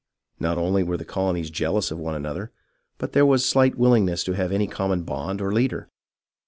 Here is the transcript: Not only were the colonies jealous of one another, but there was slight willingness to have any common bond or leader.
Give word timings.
Not 0.39 0.57
only 0.57 0.81
were 0.81 0.97
the 0.97 1.05
colonies 1.05 1.51
jealous 1.51 1.91
of 1.91 1.99
one 1.99 2.15
another, 2.15 2.51
but 2.97 3.13
there 3.13 3.23
was 3.23 3.45
slight 3.47 3.75
willingness 3.77 4.23
to 4.23 4.33
have 4.33 4.51
any 4.51 4.65
common 4.65 5.03
bond 5.03 5.39
or 5.39 5.53
leader. 5.53 5.89